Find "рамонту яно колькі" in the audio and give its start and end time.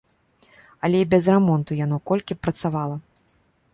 1.33-2.33